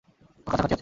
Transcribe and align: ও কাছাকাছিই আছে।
ও 0.47 0.49
কাছাকাছিই 0.51 0.67
আছে। 0.67 0.79